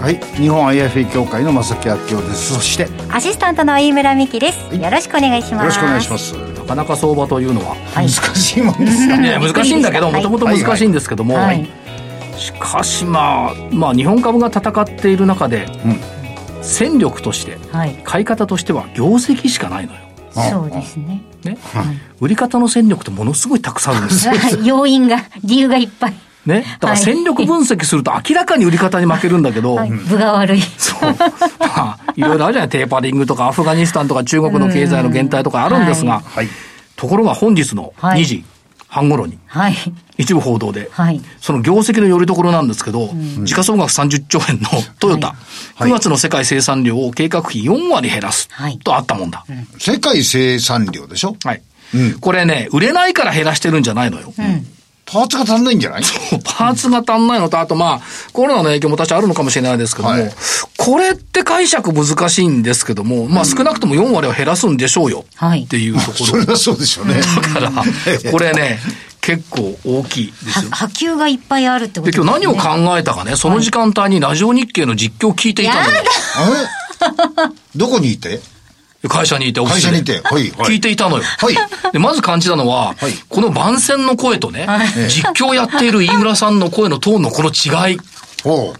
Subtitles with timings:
[0.00, 0.18] はい。
[0.40, 2.54] 日本 IFA 協会の正木明夫です。
[2.54, 5.62] そしてアシスタントの飯村美希です、よろしくお願いします。
[5.62, 6.32] よろしくお願いします。
[6.32, 11.68] なかなか相場というのは、難しいもんですよね、 難しいんだけどもともと難しいんですけども、はい。
[12.38, 15.68] しかしまあまあ日本株が戦っている中で、
[16.62, 18.00] 戦力としてはい。
[18.02, 19.98] 買い方としては業績しかないのよ。
[20.32, 21.22] そうですね。
[21.44, 21.58] ね、
[22.20, 24.32] 売り方の戦力ってものすごいたくさんあるんですよ。
[24.62, 26.14] 要因が理由がいっぱい、
[26.46, 30.60] ね、だから戦力分析すると明らかに売り方に負けるんだけど、はい、分が悪い。
[30.60, 31.02] そう。
[31.02, 31.16] ま
[31.58, 32.68] あ、いろいろあるじゃない。
[32.70, 36.48] テーパリングとかアフガニスタンとか中国の経済の減退とかあるんですが、はい。
[36.96, 38.22] ところが本日のはい。
[38.22, 38.44] 2時
[38.88, 39.76] 半頃に、はい。
[40.18, 41.20] 一部報道で、はい。
[41.40, 43.10] その業績のよりどころなんですけど、
[43.44, 45.28] 時価総額30兆円のトヨタ、
[45.76, 45.90] はい。
[45.90, 48.48] 9月の世界生産量を計画比4割減らす。
[48.50, 48.78] はい。
[48.78, 49.44] とあったもんだ。
[49.78, 51.36] 世界生産量でしょ？
[51.44, 51.62] はい。
[51.94, 52.18] うん。
[52.18, 54.32] これね、売れないから減らしてるんじゃないのよ。
[55.12, 56.02] パーツが足んないんじゃない？
[56.44, 58.00] パーツが足んないのと、あとまあ、
[58.32, 60.32] コロナの影響も確かあるのかもしれないですけども、はい
[60.78, 65.24] これって解釈難しいんですけども、まあ少なくとも4割は減らすんでしょうよ。
[65.34, 66.24] はいっていうところ。
[66.26, 67.70] それはそうでしょうねだから、
[68.32, 68.80] これね、
[69.20, 70.70] 結構大きいですよ。
[70.70, 76.02] は波及がいっぱいあるってことで、ですね今日何を考えたかね、その時間帯にラジオ日経の実況を聞いていたのよ。
[77.76, 78.40] どこにいて？
[79.08, 79.88] 会社にいて、オフィスで。
[79.88, 80.72] 会社にいてはいはい。
[80.72, 81.22] 聞いていたのよ。
[81.22, 81.92] はい。
[81.92, 83.12] で、まず感じたのは、はい。
[83.28, 84.66] この番宣の声とね、
[85.08, 87.98] 実況やっている飯村さんの声のトーンのこの違い。
[88.44, 88.74] おう。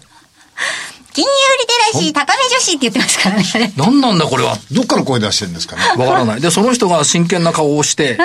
[1.12, 3.72] 金融リテラシー高め女子って言ってますからね。
[3.76, 4.56] 何なんだこれは。
[4.70, 5.82] どっから声出してるんですかね？
[6.04, 6.40] わからない。
[6.40, 8.16] で、その人が真剣な顔をして、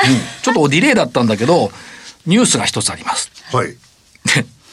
[0.44, 1.72] ちょっとディレイだったんだけど、
[2.28, 3.32] ニュースが一つあります。
[3.52, 3.70] はい。
[3.70, 3.76] で、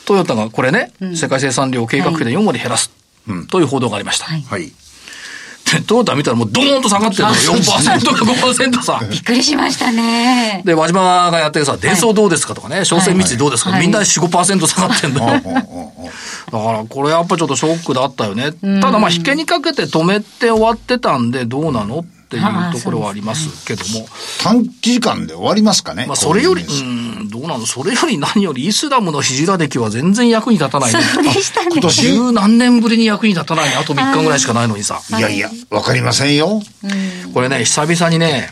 [0.04, 2.90] トヨタがこれね、世界生産量を計画比で4割減らす。
[3.48, 4.26] という報道がありました。
[4.26, 4.42] はい。
[4.42, 4.66] はい。
[4.66, 4.72] で、
[5.86, 7.28] トヨタ見たらもうドーンと下がってるの。
[7.30, 7.36] よ。
[7.36, 9.00] 4%か5%さ。
[9.10, 10.62] びっくりしましたね。
[10.64, 13.80] で、輪島がやってるさ、伝送どうですかとかね、商船三井どうですか、はい。
[13.80, 15.40] みんな4、5%下がってんのよ。
[15.40, 18.52] だから、これやっぱちょっとショックだったよね。
[18.80, 22.00] ただまあ、引けにかけて止めて終わってたんで、どうなの？
[22.00, 24.06] っていうところはありますけども。
[24.42, 26.84] 短期時間で終わりますかねまあ、それより、こう
[27.24, 27.66] ん、どうなの？
[27.66, 31.00] それより何よりイスラムのヒジラ歴は全然役に立たないね。
[31.22, 33.76] でしたね今年十何年ぶりに役に立たないね。
[33.76, 35.00] あと3日ぐらいしかないのにさ。
[35.18, 36.62] いやいやわかりませんよ
[37.34, 38.50] これね、久々にね、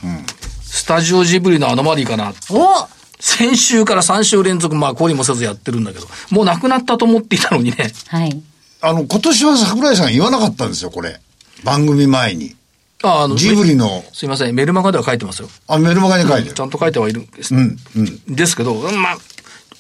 [0.63, 2.33] スタジオジブリのアノマリーかな。
[2.51, 7.93] お先週から3週連続、まあ、懲りもせずやってるんだけど、もうなくなったと思っていたのにね。
[8.09, 8.43] はい
[8.83, 11.21] あの今年は桜井さん言わなかったんですよこれ
[11.65, 12.57] 番組前に
[13.03, 15.49] ああの、ジブリのすいません、メルマガでは書いてますよ。
[15.67, 17.55] あメルマガに書いてるちゃんと書いてはいるんです。
[17.55, 19.19] うんうんですけど、うんまあ、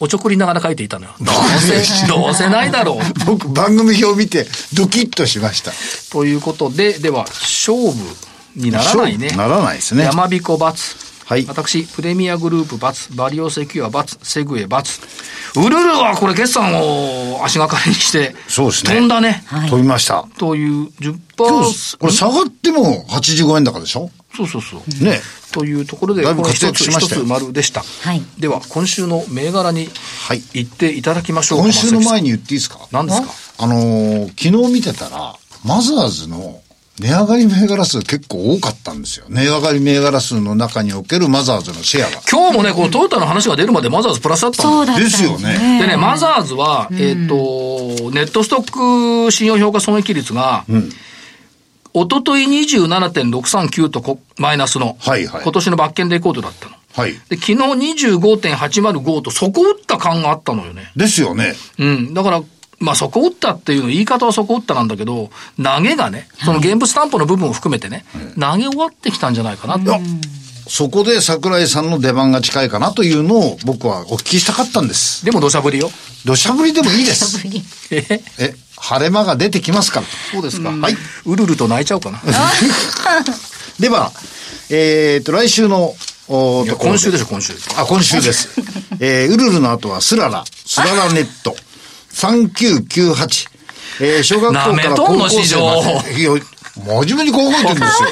[0.01, 1.13] おちょくりながら書いていたのよ。
[1.21, 2.99] どうせ、どうせないだろう。
[3.27, 5.73] 僕番組表を見てドキッとしました
[6.11, 7.95] ということで、では、勝負
[8.57, 9.29] にならないね。
[9.31, 11.10] ならないですね山彦×。
[11.31, 15.61] はい私、プレミアグループ×、バリオセキュア×、セグエ×。
[15.65, 19.45] ウルルはこれ決算を足がかりにして、そうですね飛んだね。
[19.47, 21.21] はい飛びましたという10%。
[21.39, 24.11] 今日これ下がっても85円高でしょ？
[24.37, 25.05] そうそうそう。
[25.05, 25.21] ね
[25.53, 27.83] というところで、だいぶこの活躍しましたよ一つ一つ丸でした。
[27.83, 29.89] はいでは、今週の銘柄に
[30.27, 31.65] はい行っていただきましょうか。
[31.67, 32.31] 今週の前に。
[32.31, 32.81] に言っていいですか？
[32.91, 33.29] 何ですか？
[33.59, 36.61] あのー昨日見てたらマザーズの
[37.01, 39.25] 値上がり銘柄数結構多かったんですよ。
[39.31, 42.21] 値上がり銘柄数の中におけるマザーズのシェアが。
[42.31, 50.67] 今日もね、このトヨタの話が出るまでマザーズプラスだったんそうだったんですよねでね、マザーズは、えっ、と、ネットストック信用評価損益率が、
[51.95, 56.77] おととい27.639とこマイナスの、はいはい今年の罰金レコードだったの。
[56.93, 57.13] はい。
[57.31, 57.55] で、昨日
[58.17, 60.93] 25.805と底打った感があったのよね。
[60.97, 61.55] ですよね。
[61.79, 62.15] うん。
[62.15, 62.43] だから、
[62.81, 65.31] まあ、底打ったっていうの、言い方は底打ったなんだけど、
[65.63, 68.05] 投げがね、その現物担保の部分を含めてね、
[68.39, 70.01] 投げ終わってきたんじゃないかなと。
[70.67, 75.25] そこで桜井さんの出番が近いかなというのを僕はお聞きしたかったんです。
[75.25, 75.91] でも土砂降りよ。
[76.25, 77.45] 土砂降りでもいいです。
[77.91, 80.07] ええ、晴れ間が出てきますから。
[80.33, 80.71] そうですか。
[80.71, 80.97] はい。
[81.27, 82.23] うるると泣いちゃうかな。
[83.81, 84.13] では、
[84.71, 85.97] えっ、と、来週の、
[86.29, 87.53] 今週でしょ、今週。
[87.77, 88.49] あ、今週です。
[89.01, 91.57] えー、ウルルの後はスララ、スララネット、
[92.13, 93.49] 3998。
[94.03, 96.21] えー、小学校から高校生まで。
[96.21, 96.31] いや、
[96.77, 98.09] 真面目に高校生って言うんですよ。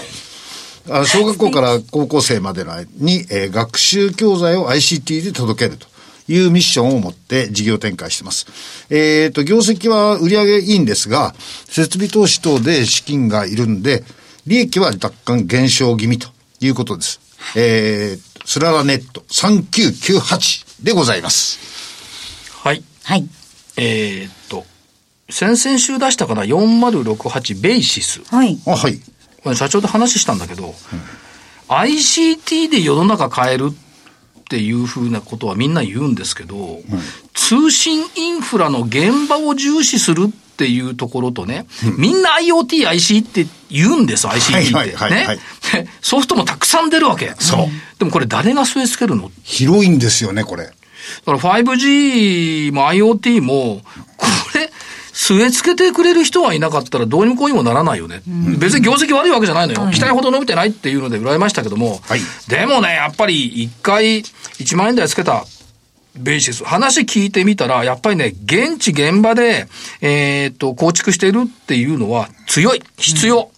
[0.90, 5.86] あ小学校から高校生までの間に、えー学習教材を ICT で届けると
[6.28, 8.46] いうミッションを持って事業展開してます。
[8.90, 11.34] えっ、と、業績は売上いいんですが、
[11.66, 14.04] 設備投資等で資金がいるんで、
[14.46, 16.28] 利益は若干減少気味と
[16.60, 17.20] いうことです。
[17.56, 21.58] えー、スララネット3998でございます。
[22.62, 22.82] はい。
[23.04, 23.28] はい。
[23.78, 24.66] えーっと、
[25.30, 28.22] 先々週出したかな、4068ベーシス。
[28.30, 28.58] はい。
[28.66, 28.98] あ、はい。
[29.42, 30.74] これ社長と話したんだけど、
[31.68, 36.80] ICT で世の中変えるっていうふうなことはみんな言うんですけど、
[37.34, 41.66] 通信インフラの現場を重視するっていうところとね、
[41.98, 44.74] みんな IoT、IC って言うんです、ICT って。
[44.74, 45.42] はいはいはいはいね。
[45.72, 47.34] でソフトもたくさん出るわけ。
[47.38, 47.66] そう
[47.98, 49.30] でもこれ誰が据え付けるの？
[49.44, 50.72] 広いんですよね、これ。
[51.26, 53.82] だから 5G も IoT も、
[54.16, 54.70] これ、
[55.12, 58.22] 据え付けてくれる人がいなかったらどうにもこうにもならないよね。
[58.58, 59.90] 別に業績悪いわけじゃないのよ。
[59.90, 62.20] 期待ほど伸びてないっていうので羨ましたけども、はい。
[62.48, 65.44] でもね、やっぱり一回1万円台つけた
[66.14, 69.66] ベーシス、話聞いてみたら、やっぱりね、現地現場で、
[70.00, 73.50] えーっと、構築しているっていうのは強い、必要。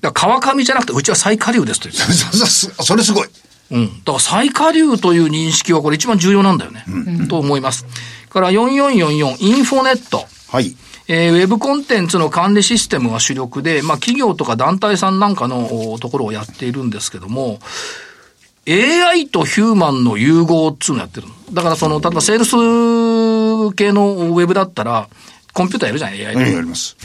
[0.00, 3.28] だから川上じゃなくて、うちは最下流ですと言ってそそそそれすごい。
[3.70, 3.86] うん。
[3.86, 6.84] だから最下流という認識はこれ一番重要なんだよね。
[7.28, 7.86] と思います。
[8.30, 10.26] から4444インフォネット。
[10.50, 10.76] はい。
[11.06, 17.60] えーウェブコンテンツの管理システムが主力で、まあ企業とか団体さんなんかのおところをやっているんですけども、
[18.66, 21.34] AI とヒューマンの融合っつうのやってるの。
[21.52, 25.08] だからその、例えばセールス系のウェブだったら、
[25.52, 26.52] コンピューターやるじゃん、AI 何で。
[26.54, 26.96] やります。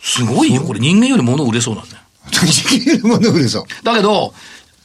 [0.00, 2.02] すごいよ、これ人間より物売れそうなんだよ。
[2.30, 2.46] で
[2.78, 3.64] きるもの売れそう。
[3.82, 4.32] だけど、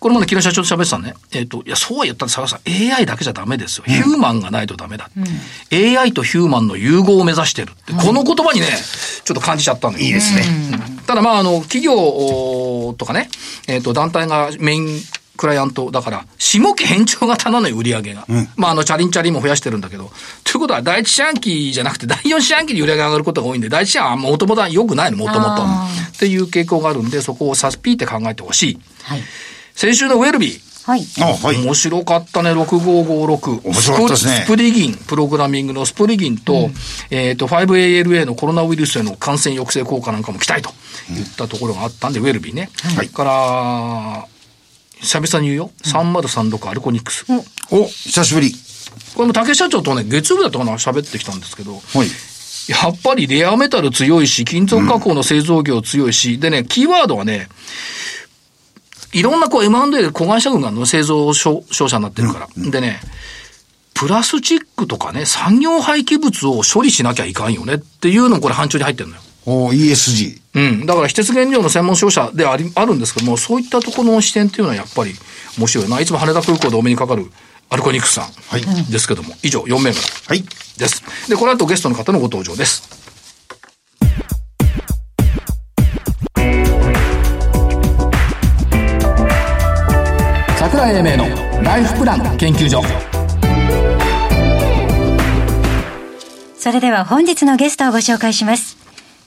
[0.05, 1.15] これまで昨日社長と喋ってたのね。
[1.31, 2.59] えっ、と、いや、そうは言ったら、坂さん、
[2.93, 3.85] AI だけじゃダメですよ。
[3.87, 5.09] ヒューマンがないとダメだ。
[5.73, 10.05] AI とヒューマンの融合を目指してるって、この言葉にね、ちょっと感じちゃったんだよ。
[10.05, 10.43] いいですね。
[11.07, 13.31] ただまあ、あの、企業とかね、
[13.67, 15.01] えっ、と、団体がメイン
[15.37, 18.27] クライアントだから、下期変調型なのよ、売り上げが。
[18.57, 20.11] まあ、あの、チャリンチャリンも増やしてるんだけど。
[20.43, 25.63] ということは、第一四半期じゃなくて、第四四半期に売り上げが上がることが多いんで、第一四半期はもともとは良くないの、もともと。
[25.63, 28.79] っていう傾向があるんで、そこをさスピーって考えてほしい。
[29.01, 29.23] はい。
[29.75, 30.65] 先週のウェルビー。
[30.89, 31.01] はい。
[31.19, 31.57] あ、はい。
[31.57, 33.67] 面白かったね、6556。
[33.67, 36.69] 面白かったですねスプリギン、プログラミングのスプリギンと、
[37.09, 40.69] えっ、と、5ALA のコロナウイルスへの感染抑制効果なんかも期待と
[41.11, 42.69] いったところがあったんで、ウェルビーね。
[42.95, 44.27] はいから、
[45.01, 45.71] 久々に言うよ。
[45.83, 47.25] 3036アルコニックス。
[47.25, 48.53] こお、久しぶり。
[49.21, 52.07] れも竹社長とね、月曜日だったかな、喋ってきたんですけど、はい。
[52.67, 57.47] やっぱりレアメタル強いし、金属加工の製造業強いし、でね、キーワードはね、
[59.15, 62.69] いろんなこう M&A で子会社群がの製造商商社になってるから。
[62.69, 62.99] でね、
[63.93, 69.21] プラスチックとかね、産業廃棄物を処理しなきゃいかんよねっていうのもこれ範疇に入ってるのよ。
[69.45, 70.41] お、ESG。
[70.55, 70.85] うん。
[70.85, 75.13] だから、非鉄原料の専門商社であり、あるんですけども、そういったところの視点っていうのはやっぱり
[75.57, 76.01] 面白いな。
[76.01, 77.31] いつも羽田空港でお目にかかる
[77.69, 78.25] アルコニックスさん。
[78.25, 80.43] はいですけども、以上、4名からはい。
[80.77, 81.03] です。
[81.29, 83.04] で、この後ゲストの方のご登場です。
[90.65, 92.81] 桜井英明のライフプラン研究所。
[96.57, 98.75] それでは本日のゲストをご紹介します。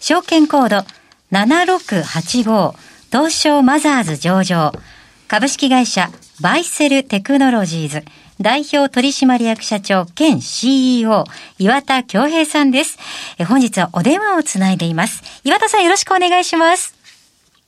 [0.01, 0.85] 証券コード
[1.31, 2.75] 7685
[3.13, 4.73] 東証マザーズ上場
[5.29, 8.03] 株式会社バイセルテクノロジーズ
[8.41, 11.23] 代表取締役社長兼 CEO
[11.61, 12.99] 岩田恭平さんです。
[13.39, 15.23] え本日はお電話をつないでいます。
[15.45, 16.98] 岩田さんよろしくお願いします。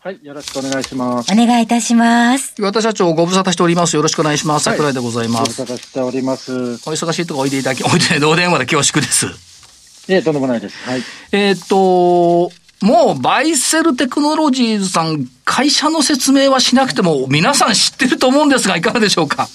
[0.02, 1.30] はい、よろしくお願いします。
[1.30, 2.54] お願いいたします。
[2.58, 3.96] 岩田社長、ご無沙汰しております。
[3.96, 4.66] よろしくお願いします。
[4.66, 5.52] はい桜井でございご無ます。
[5.52, 6.52] 沙汰しております。
[6.54, 9.26] お忙しいとこおいでいただき、おいで、お電話で恐縮です。
[9.26, 10.88] いえ、とんでもないです。
[10.88, 11.02] はい。
[11.32, 19.50] えーっと、もう、バイセルテクノロジーズさん、会社の説明はしなくても、皆さん知ってると思うんですが、いかがでしょうか？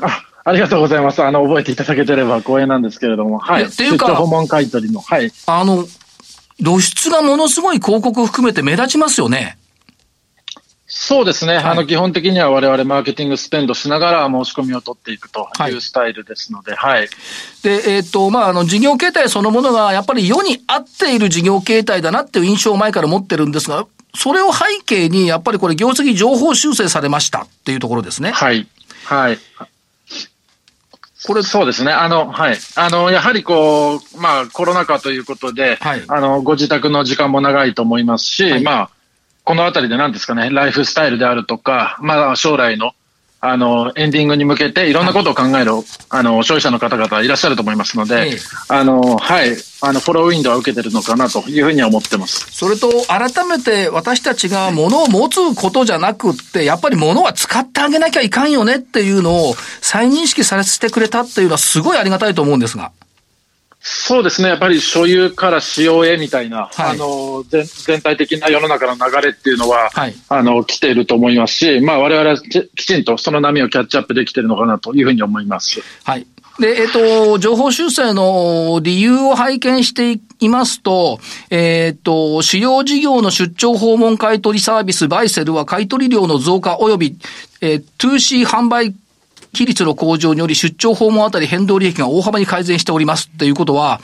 [0.00, 1.24] あ、ありがとうございます。
[1.24, 5.32] あの、覚えていただけてれば光栄なんですけれども、はいっていうか訪問買取の、はい。
[5.46, 5.88] あの、
[6.62, 9.58] 露出がものすごい広告を含めて目立ちますよね。
[10.90, 11.56] そうですね。
[11.56, 17.08] あの、基本的には我々マーケティングスペンドしながら申し込みを取っていくとはいいうスタイルですので、はい。
[17.62, 28.30] で、えーっと、まあ、あの、事業形態そのものが、やっぱり世に合っている事業形態だなっていう印象を前から持ってるんですが、それを背景に、やっぱりこれ、業績情報修正されましたっていうところですね。
[28.30, 28.66] はい。
[29.04, 29.38] はい。
[31.26, 31.90] これ、そうですね。
[31.90, 32.58] あの、はい。
[32.76, 38.90] あの、やはりこう、まあ、コロナ禍ということで、はいあの、ご自宅の時間も長いと思いますし、はいまあ、
[39.44, 42.92] このあたりで何ですかね、ライフスタイルであるとか、まあ、将来の、
[43.40, 45.72] あの、エンディングに向けていろんなことを考える、
[46.10, 49.56] あの、消費者の方々いらっしゃると思いますので、ええあの、はい。
[49.80, 52.48] あの、フォローウィンドウは受けてるのかなというふうには思ってます。
[52.50, 62.90] それと、改めて私たちが物を持つことじゃなくって、やっぱり物は使ってあげなきゃいかんよねっていうのを再認識させてくれたっていうのはすごいありがたいと思うんですが。
[63.90, 64.48] そうですね。
[64.48, 75.80] やっぱり所有から使用へみたいな、はいあの、全全体的な世の中の流れっていうのは、はいあの、来ていると思いますし、まあ我々はききちんとその波をキャッチアップできているのかなというふうに思います。
[76.04, 76.26] はい。
[76.58, 81.18] で、えっ、と、情報修正の理由を拝見していますと、
[81.50, 87.16] えっ、と、主要事業の出張訪問買取サービスバイセルは買取量の増加及び、
[87.60, 88.94] えー 2C 販売
[89.58, 94.00] 比率の向上により出張訪問あたり変動利益が大幅に改善しておりますっていうことは、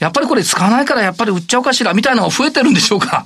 [0.00, 3.24] やっぱりこれ使わないからやっぱり売っちゃおうかしらみたいなのが増えてるんでしょうか？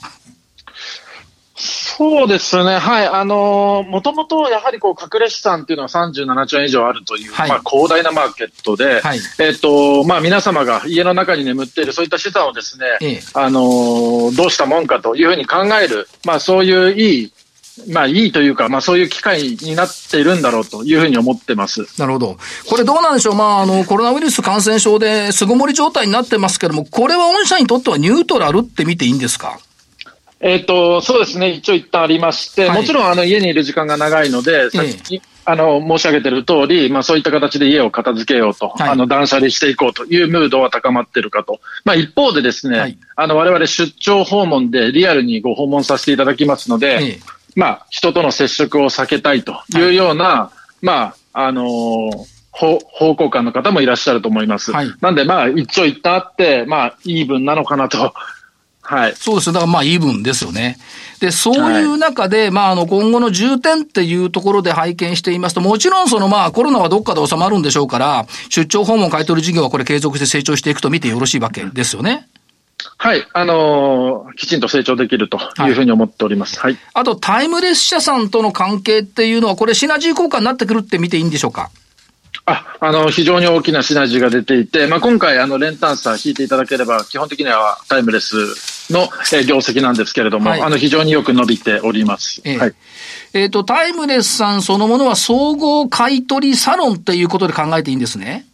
[1.55, 2.79] そうですね。
[2.79, 3.07] はい。
[3.07, 17.33] あのもともとやはりこう、隠れ資産っていうのは37兆円以上あるという、はいまあ広大なマーケットで、はいえっ、と、まあ皆様が家の中に眠っているそういった資産をですね、ええあのどうしたもんかというふうに考える、まあそういういい、
[17.89, 21.87] まあいいというか、まあそういう機会になっているんだろうというふうに思ってます。
[21.99, 22.37] なるほど。
[22.69, 23.35] これどうなんでしょう？
[23.35, 29.59] まあ、あの、コロナウイルス感染症で巣ごもり状態になってますけども、これは御社にとってはニュートラルって見ていいんですか？
[30.41, 31.51] えっ、と、そうですね。
[31.51, 41.61] 一応一旦ありまして、はいもちろんあの家にいる時間が長いので、さっき、あの、申し上げてる通り、まあそういった形で家を片付けようと、はいあの、断捨離していこうというムードは高まってるかと。
[41.85, 47.21] まあ一方でですね、はいあの、我々出張訪問でリアルにご訪問させていただきますので、ええ
[47.57, 54.73] まあ人との接触を避けたいというような、まあ、あのー方方向感の方もいらっしゃると思います。
[54.73, 58.13] はいなんで、まあ、一長一短あって、まあ、イーブンなのかなと。
[58.85, 59.15] はい。
[59.17, 59.53] そうですよ。
[59.53, 60.77] だからまあ、イーブンですよね。
[61.21, 72.27] で、そういう中で、まあ、あの、今後の重点っていうところで拝見していますと、もちろんそのまあ、コロナはどっかで収まるんでしょうから、出張訪問買取事業はこれ継続して成長していくと見てよろしいわけですよね。
[72.99, 73.27] はい。
[73.33, 76.59] あのーきちんと成長できるというふうに思っております。
[76.59, 76.79] はい。
[76.95, 81.71] あと、タイムレス社さんとの関係っていうのは、これシナジー効果になってくるって見ていいんでしょうか？
[82.47, 88.35] あ、あの、非常に大きなシナジーが出ていて、まあ、今回、あの、連単差引いていただければ、基本的にはタイムレス
[88.91, 92.41] の、えー業績なんですけれども、はいあの、非常によく伸びております。
[92.45, 92.75] ええはい。
[93.35, 98.47] えっ、と、タイムレスさんそのものは総合買取サロンっていうことで考えていいんですね。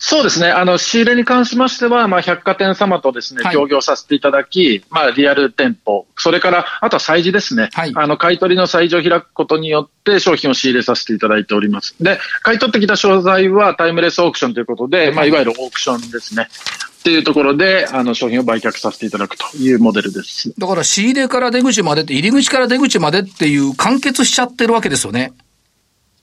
[0.00, 0.48] そうですね。
[0.48, 7.68] あの、仕入れに関しましては、まあ、百貨店様とですねはい、協業させていただき、まあ、リアル店舗、それから、あとは催事ですね。
[7.72, 11.96] はいあの、買い取りの催事を開くことによって、商品を仕入れさせていただいております。
[12.00, 16.48] で、買い取ってきた商材はタイムレスオークションということで、まあ、いわゆるオークションですね。
[16.98, 20.52] っていうところで、あの、商品を売却させていただくというモデルです。
[20.56, 25.32] だから仕入れから出口までって、入り口から出口までっていう完結しちゃってるわけですよね。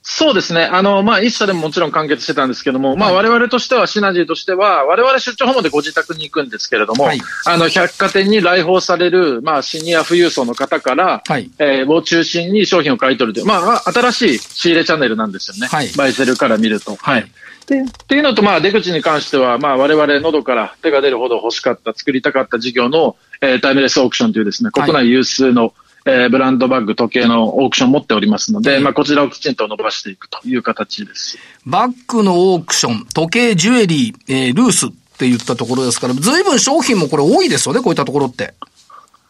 [0.08, 0.66] そうですね。
[0.66, 15.68] あの、まあ、一社でももちろん完結してたんですけども、まあ、我々としては、シナジーとしては、我々出張訪問でご自宅に行くんですけれども、はいあの、百貨店に来訪される、まあ、シニア富裕層の方から、はいえーを中心に商品を買い取るという、まあ、あ新しい仕入れチャンネルなんですよね。
[15.68, 16.96] はいバイセルから見ると。
[16.96, 17.32] はい
[17.66, 25.74] でっていうのと、まあ、出口に関しては、まあ、我々喉から手が出るほど欲しかった、作りたかった事業の、えータイムレスオークションというですね、はい国内有数の、
[26.08, 31.38] えーブランドバッグ、時計のオークションを持っておりますので、ええまあ、こちらをきちんと伸ばしていくという形です。
[31.66, 38.54] バッグのオークション、時計、ジュエリー、えールースって言ったところですから、随分商品もこれ多いですよね、こういったところって。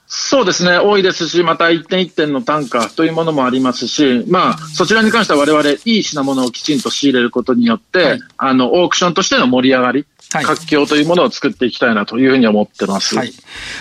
[0.08, 10.08] そうですね、多いですし、また一点一点の単価というものもありますし、まあ、そちらに関しては我々、いい品物をきちんと仕入れることによって、はいあの、オークションとしての盛り上がり、はい
[10.44, 13.15] 活況というものを作っていきたいなというふうに思ってます。
[13.15, 13.32] はい。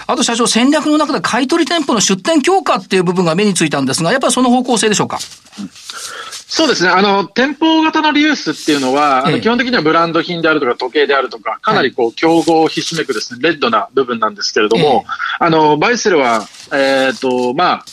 [0.07, 5.19] あと社長、戦略の中で買取店舗の出店強化っていう部分が目についたんですが、やっぱりその方向性でしょうか？
[6.47, 6.91] そうですね。
[6.91, 9.37] あの、店舗型のリユースっていうのは、あええ。
[9.37, 15.05] の基本的にはブランド品であるとか時計であるとか、かなりこう、競合をひしめくですね、レッドな部分なんですけれども、
[15.41, 17.85] あの、バイセルは、えっ、と、まあ、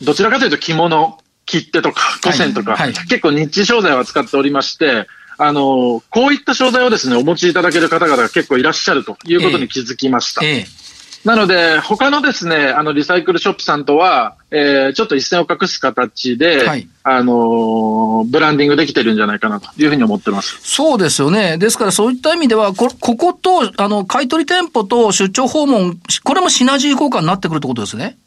[0.00, 2.92] どちらかというと着物、切手とか、古銭とか、はい。
[2.92, 5.06] 結構ニッチ商材を扱っておりまして、
[5.38, 10.44] あの、こういった商材をですね、お持ちいただける方々が結構いらっしゃるということに気づきました。
[10.44, 10.88] ええ。
[11.24, 20.58] なので、他のですね、あの、リサイクルショップさんとは、えー、ちょっと一線を画す形で、はいあのーブランディングできてるんじゃないかなというふうに思ってます。
[20.62, 21.56] そうですよね。
[21.56, 28.18] ですからそういった意味では、こ、ここと、あの、買取店舗と出張訪問、これもシナジー効果になってくるってことですね。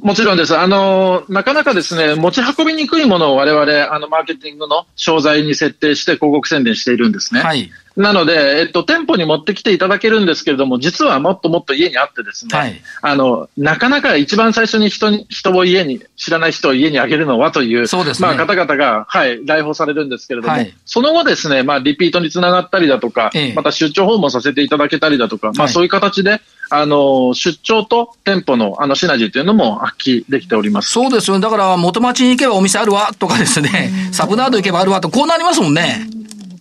[0.00, 0.56] もちろんです。
[0.56, 7.40] あのなかなかですね、持ち運びにくいものを我々、あの、マーケティングの商材に設定して広告宣伝しているんですね。
[7.40, 7.70] はい。
[7.96, 12.80] なので、えっと、店舗に持ってきていただけるんですけれども、実はもっともっと家にあってですね、はい。
[13.02, 18.28] あの、なかなか一番最初に人に、人を家に、知らない人を家にあげるのはという、そうですね。
[18.28, 20.74] まあ、方々が、はい、来訪されるんですけれども、はい。
[20.86, 23.52] その後ですね、まあ、リピートにつながったりだとか、ええ。
[23.54, 25.72] また出張訪問させていただけたりだとか、まあ、はい。
[25.72, 30.90] そういう形で、あの、出張と店舗の、あの、シナジーというのも発揮できております。
[30.90, 31.42] そうですよね。
[31.42, 36.06] だから、元町に行けばお店あるわ、とかですね、サブナード行けばあるわ、と、こうなりますもんね。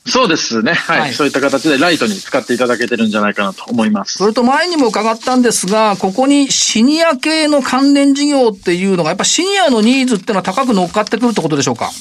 [0.08, 0.74] そうですね。
[0.74, 1.00] はい。
[1.02, 4.26] はいそういった形でライトに使っていただけてるんじゃないかなと思いますそ。
[4.26, 11.92] れと前にも伺ったんですが、ここにシニア系の関連事業っていうのが、やっぱシニアのニーズっていうのは高く乗っかってくるってことでしょうか？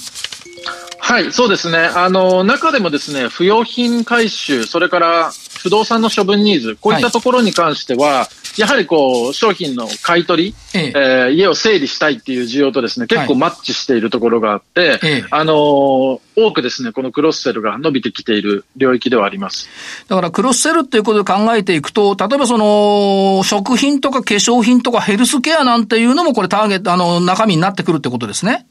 [1.00, 1.78] はい、そうですね。
[1.78, 19.68] あの、中でもですね、不用品回収、それから不動産の処分ニーズ、こういったところに関しては、やはりこう、商品の買い取り、えええー家を整理したいっていう需要とですね、結構マッチしているところがあって、ええあのー多くですね、このクロスセルが伸びてきている領域ではあります。
[20.08, 28.66] だからクロスセルっていうことで考えていくと、例えばその、食品とか化粧品とかヘルスケアなんていうのもこれターゲット、あの、中身になってくるってことですね。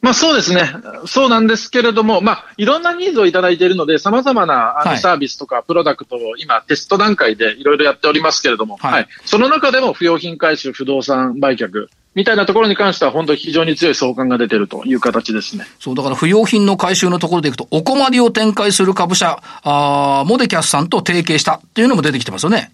[0.00, 0.72] まあそうですね。
[1.06, 9.08] そうなんですけれども、まあいろんなニーズをいただいているので、様々なあはいのサービスとかプロダクトを今テスト段階でいろいろやっておりますけれども、はいはい。
[9.24, 15.66] その中でも不用品回収、不動産売却みたいなところに関しては本当に非常に強い相関が出ているという形ですね。
[15.78, 22.72] そう、だから不用品の回収のところでいくと、お困りを展開する株社、あーモデキャスさんと提携したっていうのも出てきてますよね。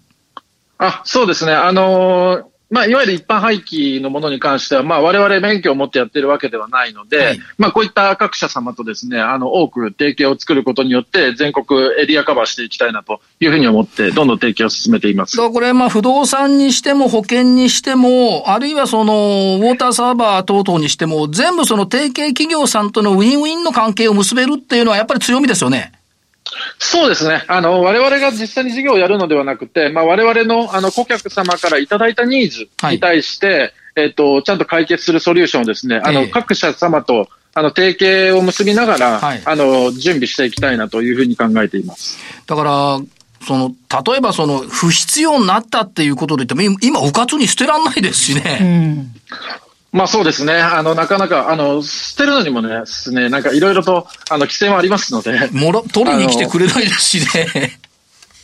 [0.77, 1.53] あ、そうですね。
[1.53, 25.93] あのーまあ、いわゆる一般廃棄のものに関しては、まあ、我々免許を持ってやってるわけではないので、はいまあ、こういった各社様とですね、あの、多く提携を作ることによって、全国エリアカバーしていきたいなというふうに思って、どんどん提携を進めていますこれ、まあ、不動産にしても保険にしても、あるいはその、ウォーターサーバー等々にしても、全部その提携企業さんとのウィンウィンの関係を結べるっていうのはやっぱり強みですよね。
[26.79, 27.43] そうですね。
[27.47, 42.19] あの、我々が実際に事業をやるのではなくて、まあ、我々の、あの、顧客様からいただいたニーズに対して、えっ、と、ちゃんと解決するソリューションをですね、あの、ええ各社様と、あの、提携を結びながら、はいあの、準備していきたいなというふうに考えています。
[42.45, 42.99] だから、
[43.45, 43.73] その、
[44.05, 49.07] 例えばその、不必要になったっていうことで言っても、今、今、うかつに捨てらんないですしね。
[49.95, 50.53] まあそうですね。
[50.53, 57.79] あの、なかなか、あの、捨てるのにもね、ね、なんかいろいろと、あの、規制もありますので、もろ、取りに来てくれないですしね。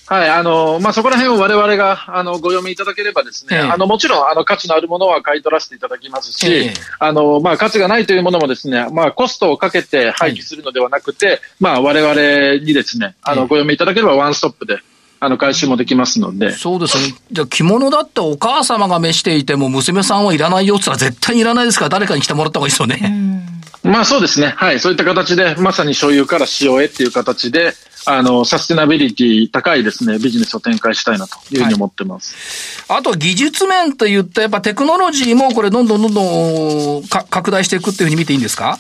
[0.06, 3.62] はい、あの、まあ、そこら辺を我々が、あの、ご読みいただければですね、ええ。
[3.64, 6.74] あの、もちろん、あの、価値のあるものは買い取らせていただきますし、ええ。
[7.00, 13.48] あの、まあ、価値がないというものもですね、まあ、コストをかけて廃棄するのではなくて、まあ、我々にですね、あの、ええ。
[13.48, 14.80] ご読みいただければワンストップで、
[15.24, 17.14] あの、回収もできますので、そうですね。
[17.32, 23.48] じゃあ着物だってお母様が召していても、娘さんはいらないよって言ったら絶対にいらないですから、誰かに着てもらった方がいいですよね。
[23.84, 24.48] まあそうですね。
[24.58, 24.80] はい。
[24.80, 27.76] そういった形で、まさに所有から使用へっていう形で、
[28.08, 32.84] あの、サステナビリティ高いですね、ビジネスを展開したいなというふうに思ってます。
[32.88, 38.80] あと技術面と言って、やっぱテクノロジーもこれどんどんどんどんか拡大していくっていうふうに見ていいんですか？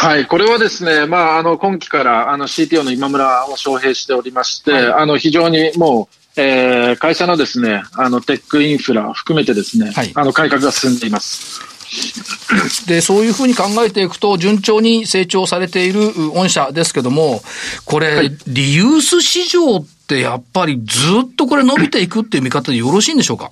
[0.00, 0.26] はい。
[0.26, 11.60] これはですね、まあ、あの、今期から、あの、CTO の今村を招聘しておりまして、はいあの、非常にもう、えー、会社のですね、あの、テックインフラ含めてですね、はいあの、改革が進んでいます。
[12.86, 17.42] で、そういうふうに考えていくと、順調に成長されているう御社ですけども、
[17.84, 23.50] これ、はいリユース市場ってやっぱりずっとこれ伸びていくっていう見方でよろしいんでしょうか？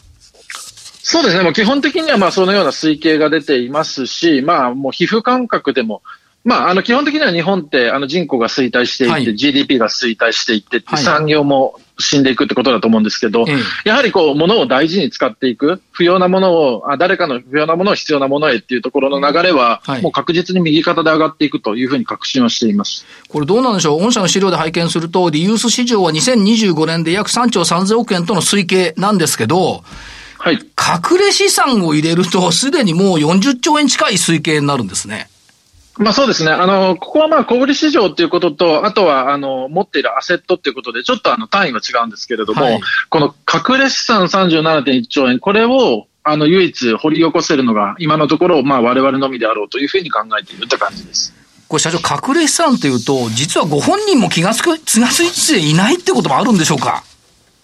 [1.03, 1.43] そうですね。
[1.43, 6.03] もう基本的にはまあそのような推計が出ていますし、まあもう皮膚感覚でも、
[6.47, 23.07] まああの基本的には日本ってあの人口が衰退していって、はい GDP が衰退していってはい産業も死んでいくってことだと思うんですけど、ええやはりこう物を大事に使っていく、不要なものを、あ誰かの不要なものを必要なものへっていうところの流れは、はいもう確実に右肩で上がっていくというふうに確信はしています。
[23.29, 24.01] これどうなんでしょう？
[24.03, 29.83] 御社の資料で拝見すると、リユース市場は2025年で約3兆3000億円との推計なんですけど、
[30.39, 30.55] はい。
[30.55, 35.29] 隠れ資産を入れると、すでにもう40兆円近い推計になるんですね。
[35.99, 36.51] まあそうですね。
[36.51, 51.33] あの、ここはまあ小売市場っていうことと、あとはあの、持っているアセットっていうことで、ちょっとあの単位は違うんですけれども、はいこの隠れ資産37.1兆円、これをあの、唯一掘り起こせるのが、今のところ、まあ我々のみであろうというふうに考えているって感じです。
[51.69, 57.05] これ社長、隠れ資産というと、実はご本人も気がつく、気がついていないってこともあるんでしょうか？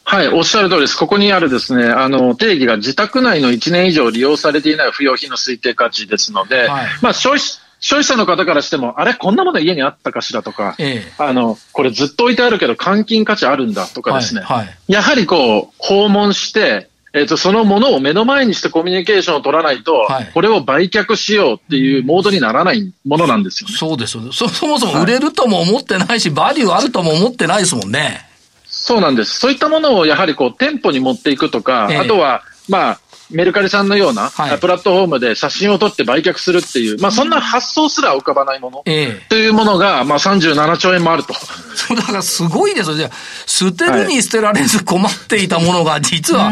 [0.05, 0.97] はい、おっしゃる通りです。
[0.97, 7.45] ここにあるですね、あの、定義が自宅内の1年以上利用されていない不用品の推定価値ですので、はいまあ消費、
[7.83, 14.40] 消費者の方からしても、あれ、こんなもの家にあったかしらとか、ええあの、これずっと置いてあるけど換金価値あるんだとかですね。
[14.40, 23.77] はいはいやはりこう、訪問して、えっ、と、そのものを目の前にしてコミュニケーションを取らないと、はいこれを売却しようっていうモードにならないものなんですよね。
[23.77, 24.31] そうですよね。
[24.33, 28.29] そ、そもそも売れるとも思ってないし、バリューあるとも思ってないですもんね。
[28.64, 29.40] そうなんです。
[29.40, 34.58] そういったものをやはりこう店舗に持っていくとか、ええあとは、まあ、メルカリさんのような、はい。
[34.58, 39.26] プラットフォームで写真を撮って売却するっていう、まあそんな発想すら浮かばないもの、ええ。
[39.28, 41.35] というものが、まあ37兆円もあると。
[41.74, 42.96] そうだからすごいですよ。
[42.96, 43.11] じゃあ
[43.46, 46.50] 捨てるに捨てられず困っていたものが、実は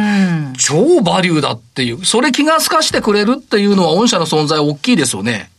[0.59, 5.51] 超バリューだっていう、それ気が透かしてくれるっていうのは、御社の存在大きいですよね。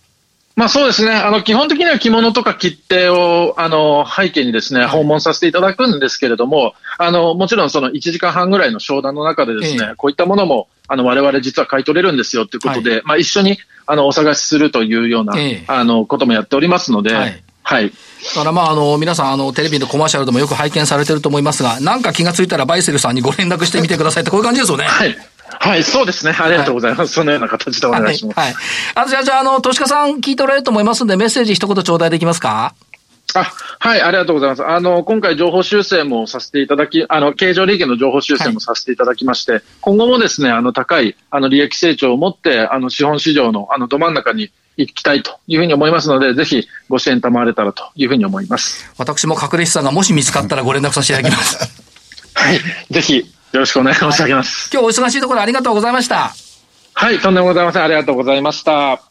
[0.56, 1.12] まあそうですね。
[1.12, 9.95] あの、基本的には着物とか切手を、あの、背景にですね、訪問させていただくんですけれども、あの、もちろんその1時間半ぐらいの商談の中でですね、ええ。
[9.95, 17.27] こういったものも、あの、我々実は買い取れるんですよということで、まあ一緒に、あの、お探しするというような、ええあの、こともやっておりますので、は
[17.63, 17.91] はいい。
[18.36, 24.84] だからまあ、あの、皆さん、あの、テレビのコマーシャルでもよく拝見されてると思いますが、なんか気がついたらバイセルさんにご連絡してみてくださいって、こういう感じですよね。
[24.84, 25.17] はい。
[25.60, 26.36] はい、そうですね。
[26.38, 27.13] ありがとうございます。
[27.13, 28.39] そのような形でお願いします。
[28.39, 28.54] はい。
[28.54, 28.56] はい。
[28.95, 32.73] あとじゃあ、じゃあ、あの、投資家さん聞いておられると思いますんで、メッセージ一言頂戴できますか？
[33.34, 33.44] あ
[33.80, 34.66] はい、ありがとうございます。
[34.66, 48.92] あの、今回情報修正もさせていただき、あの、経常利益の情報修正もさせていただきまして、今後もですね、あの、高い、あの、利益成長を持って、あの、資本市場の、あの、ど真ん中に行きたいというふうに思いますので、ぜひご支援賜れたらというふうに思います。
[48.98, 51.58] 私も隠れ資産がもし見つかったらご連絡させていただきます。
[52.34, 52.60] はい、
[52.92, 54.70] ぜひ、よろしくお願い申し上げます。
[54.72, 56.34] 今日お忙しいところありがとうございました。
[56.94, 57.84] はい、とんでもございません。
[57.84, 59.11] ありがとうございました。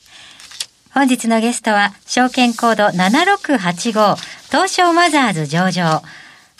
[0.92, 4.16] 本日のゲストは、証券コード7685、
[4.48, 6.02] 東証マザーズ上場、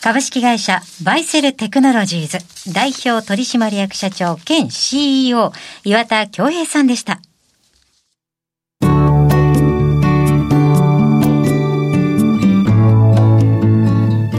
[0.01, 5.51] 株式会社バイセルテクノロジーズ代表取締役社長兼 CEO
[5.83, 7.21] 岩田恭平さんでした。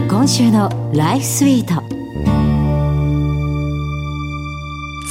[0.09, 2.02] 今週のライフスイート。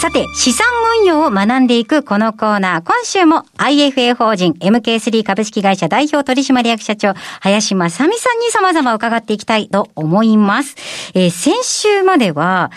[0.02, 0.66] さて、資産
[0.98, 2.82] 運用を学んでいくこのコーナー。
[2.82, 10.74] 今週も IFA 法人 MK3 株式会社代表取締役社長、林正美さんに様々伺っていきたいと思います。
[11.14, 12.72] えー先週までは、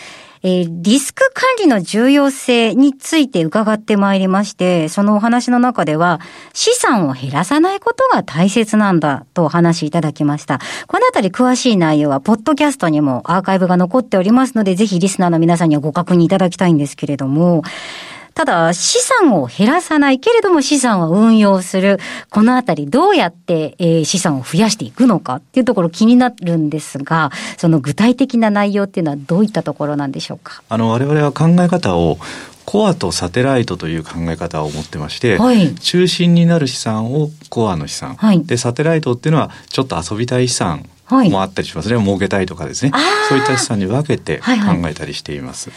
[0.47, 6.21] えーリスク管理の重要性について伺ってまいりまして、そのお話の中では、
[6.53, 10.59] 資産を減らさないことが大切なんだとお話しいただきました。
[10.85, 17.63] このあたり詳しい内容は、ポッドキャストにもアーカイブが残っておりますので、ぜひリスナーの皆さんにはご確認いただきたいんですけれども、
[18.35, 30.61] ただ、資産を減らさないけれども資産を運用する、このあたりどうやって、えー資産を増やしていくのかっていうところ気になるんですが、その具体的な内容っていうのはどういったところなんでしょうか？
[30.67, 32.19] あの我々は考え方を
[32.65, 35.73] コアとサテライトという考え方を持ってまして、はい。
[35.75, 38.43] 中心になる資産をコアの資産、はい。
[38.43, 42.91] でサテライトっていうのはちょっと遊びたい資産はいもあったりしますね、儲けたいとかですね。
[43.29, 44.91] そういった資産に分けて考はいはい。
[44.91, 45.69] えたりしています、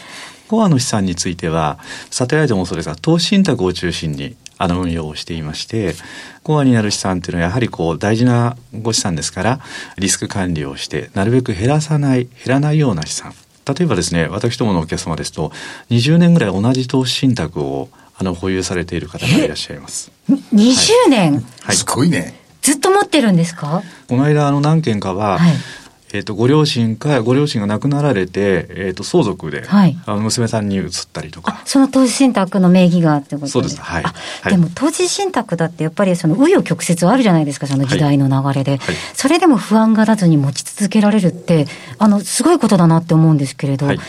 [0.49, 5.95] コアの資産についてはサテライトもそうですが投資信託を中心にあの運用をしていまして
[6.43, 9.59] コアになる資産っていうのはやはりこう大事なご資産ですから
[9.97, 13.33] リスク管理をしてなるべく減らさない減らないような資産。
[13.77, 15.51] 例えばですね私どものお客様ですと
[15.91, 20.11] 20年ぐらい同じ投資信託をあの保有されている方がいらっしゃいます。
[20.27, 21.75] 20年、はい。
[21.75, 22.33] すごいね。
[22.61, 23.81] ずっと持ってるんですか？
[24.09, 25.53] この間あの何件かは、はい
[26.11, 29.97] えっ、とご両親かご両親が亡くなられてえっ、と相続で、はい。
[30.05, 31.61] あの娘さんに移ったりとか。
[31.61, 33.81] あ、その投資信託の名義がってことですそうです。
[33.81, 34.03] はい。
[34.03, 34.53] あはい。
[34.53, 38.77] でも投資信託だってやっぱりその紆余曲折あるじゃないですか、その時代の流れで。
[38.77, 38.95] はい。
[39.13, 41.67] それでも不安がらずに持ち続けられるって、
[41.97, 43.99] あの、すごいことだなって思うんですけれど、はい。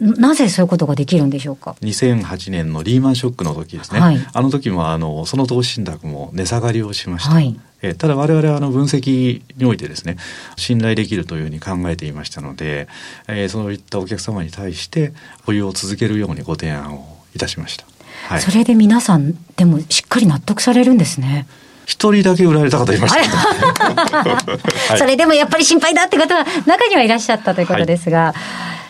[0.00, 4.18] なぜそういうことができるんでしょうか？2008年のリーマンショックの時ですね、はい。
[4.32, 10.16] あの時もあのその投資信託も値下がりをしました、はいえーただ我々はあの分析においてですね
[10.56, 12.88] 信頼できるというふうに考えていましたので、
[13.26, 15.12] えーそういったお客様に対して
[15.44, 17.86] 保有を続けるようにご提案をいたしました、
[18.28, 21.46] はい、それで皆さん、でもしっかり納得されるんですね。
[21.86, 23.20] 一人だけ売られた方いました、
[24.92, 24.98] はい。
[24.98, 28.34] それでもやっぱり心配だって方は中にはいらっしゃったということですが、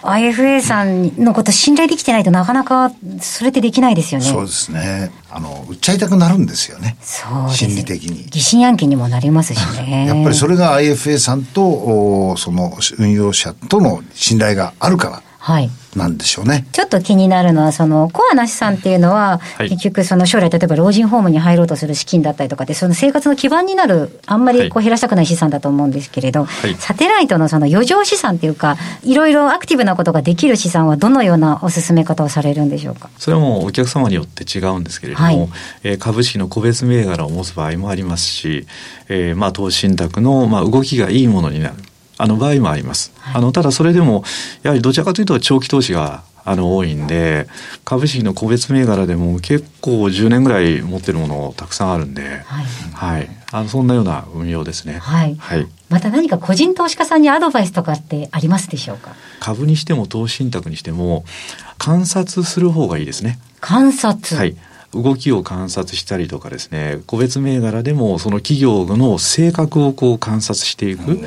[0.02, 4.26] IFA さんのこと信頼できてないとなかなかそれってできないですよね。
[4.26, 5.10] そうですね。
[5.30, 6.96] あの、売っちゃいたくなるんですよね。
[7.00, 8.26] そう心理的に。
[8.30, 10.06] 疑心暗鬼にもなりますしね。
[10.06, 15.22] やっぱりそれが IFA さんと、その運用者との信頼があるから。
[15.96, 16.66] なんでしょうね。
[16.72, 19.70] ちょっと気になるのは、その、コアな資産っていうのは、はい。
[19.70, 26.74] 結局その将来、例えば老人ホームに入ろうとする資金だったりとかで、その生活の基盤になる、あんまりこう減らしたくない資産だと思うんですけれど、はい。
[26.74, 33.08] サテライトのその余剰資産っていうか、いろいろアクティブなことができる資産はどのようなお勧め方をされるんでしょうか？
[33.18, 35.48] それはもうお客様によって違うんですけれども、はい。
[35.82, 38.66] えー株式の個別銘柄を持つ場合もありますし、
[39.08, 41.74] えーまあ投資信託のまあ動きがいいものになる
[42.18, 43.12] あの場合もあります。
[43.32, 44.24] あのただそれでも
[44.62, 47.46] やはりどちらかというと長期投資があの多いんで
[47.84, 52.64] 株式の個別銘柄でも結構10年ぐらい持ってるものたくさんあるんで、はい。
[52.94, 54.98] はい、あのそんなような運用ですね。
[54.98, 59.14] はいはいまた何か個人投資家さんにアドバイスとかってありますでしょうか？
[59.40, 61.24] 株にしても投資信託にしても
[61.78, 63.38] 観察する方がいいですね。
[63.60, 64.36] 観察。
[64.36, 64.56] はい。
[64.94, 71.20] 動きを観察したりとかですね、個別銘柄でもその企業の性格をこう観察していく。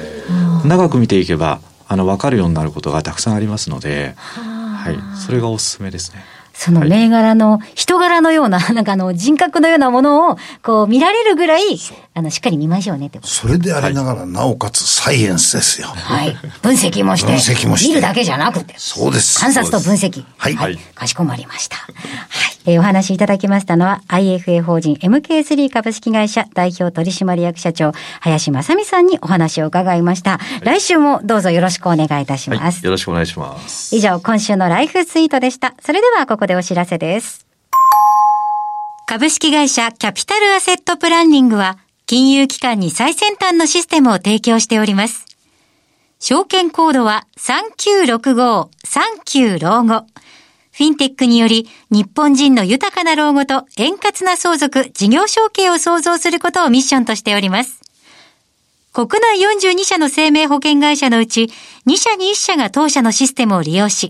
[0.65, 4.97] 長く見ていけば、あの、わかるようになることがたくさんありますので、はい。
[5.17, 6.23] それがおすすめですね。
[6.53, 11.63] その銘柄の人柄のような、 なんかあの人格のようなものを、こう見られるぐらい、
[12.13, 13.29] あの、しっかり見ましょうねってこと。
[13.29, 15.87] それでありながら、なおかつサイエンスですよ。
[15.87, 16.37] はい。
[16.61, 17.27] 分析もして。
[17.27, 18.75] 分析もして見るだけじゃなくて。
[18.77, 20.23] そうです観察と分析。
[20.37, 21.77] はいはいかしこまりました。
[21.77, 22.57] はい。
[22.65, 30.39] えーお話しいただきましたのは、IFA 法人 MK3 株式会社代表取締役社長、林正美さんにお話を伺いました。
[30.61, 32.77] 来週もどうぞよろしくお願いいたします。
[32.77, 33.95] はい、よろしくお願いします。
[33.95, 35.75] 以上、今週のライフツイートでした。
[35.79, 37.45] それではここここでお知らせです。
[39.05, 41.77] 株式会社キャピタルアセットプランニングは、
[42.07, 45.27] 金融機関に最先端のシステムを提供しております。
[46.19, 50.07] 証券コードは3965、39老後。
[50.71, 57.81] フィンテックにより、日本人の豊かな老後と円滑な相続、事業承継を創造することをミッションとしております。
[58.93, 61.51] 国内42社の生命保険会社のうち、
[61.85, 64.09] 2社に1社が当社のシステムを利用し、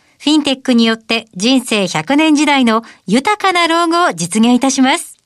[0.23, 5.17] フィンテックによって人生100年時代の豊かな老後を実現いたします。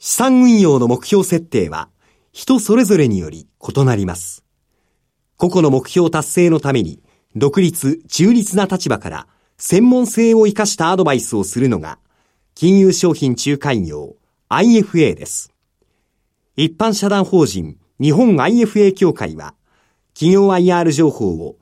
[0.00, 1.88] 資産運用の目標設定は
[2.32, 4.44] 人それぞれにより異なります。
[5.36, 7.04] 個々の目標達成のために
[7.36, 9.26] 独立、中立な立場から
[9.58, 12.00] 専門性を生かしたアドバイスをするのが
[12.56, 14.16] 金融商品仲介業
[14.48, 15.52] IFA です。
[16.56, 19.54] 一般社団法人日本 IFA 協会は
[20.14, 21.61] 企業 IR 情報を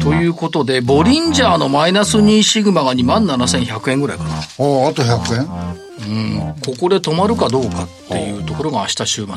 [0.00, 4.30] ということで、ボリンジャーのマイナス2シグマが27,100円ぐらいかな。
[4.58, 5.78] おあと100円？
[6.62, 9.34] ここで止まるかどうかっていうところが明日週末。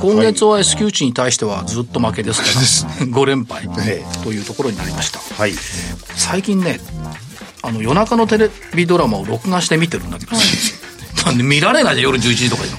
[0.00, 5.20] 今月は S q 値に対してはずっと負けですから、5連敗えというところになりました。
[5.34, 5.52] はい。
[5.52, 6.80] 最近ね、
[7.62, 10.32] あの夜中のテレビドラマを録画して見てるんだけど、
[11.26, 12.70] なんで見られないじゃん、夜11時とかに。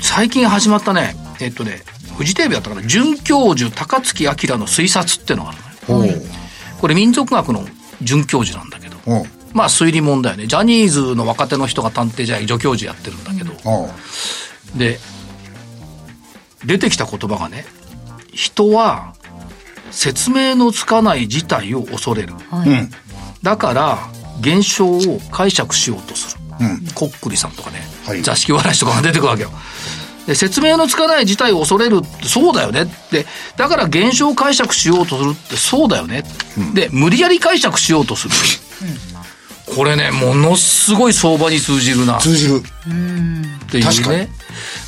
[0.00, 1.82] 最近始まったね、えっとね、
[2.16, 5.58] フジテレビだったかな、准教授高槻明の推察っていうのがある
[6.80, 7.64] これ民族学の
[8.02, 8.96] 准教授なんだけど、
[9.52, 10.46] まあ推理問題ね。
[10.46, 13.54] ジャニーズの若手の人が探偵じゃ助教授やってるんだけど、
[14.76, 14.98] で、
[16.64, 17.64] 出てきた言葉がね、
[18.32, 19.14] 人は
[19.90, 22.34] 説明のつかない事態を恐れる。
[22.52, 22.90] うん。
[23.42, 23.98] だから、
[24.40, 26.42] 現象を解釈しようとする。
[26.60, 26.86] うん。
[26.94, 29.50] こっくりさんとかね、はい座敷わらしとかが出てくるわけよ。
[30.26, 36.24] で説明のつかない事態を恐れるってそうだよねって、だから現象を解釈しようとするってそうだよね。
[36.74, 38.34] で、無理やり解釈しようとする。
[39.76, 42.16] これね、ものすごい相場に通じるな。
[42.16, 42.62] 通じる。
[42.62, 44.28] っていう確かにね。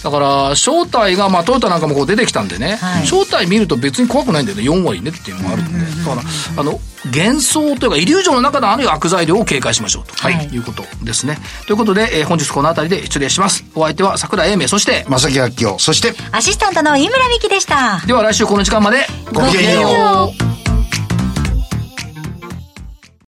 [0.03, 5.79] だから、正体が、まあ、トヨタなんかもこう出てきたんでね、はい正体見ると別に怖くないんだよね、4割ねっていうのがあるんで。
[5.79, 6.23] だから、
[6.57, 11.39] あの、幻想というか、イリュージョンの中である悪材料を警戒しましょうと、はいい、うことですね。
[11.67, 13.65] ということで、えー本日この辺りで失礼します。
[13.75, 15.79] お相手は桜井英明、そして、正木明夫。
[15.79, 18.01] そして、アシスタントの井村美希でした。
[18.07, 20.33] では来週この時間まで、ごきげんよ
[20.75, 20.78] う。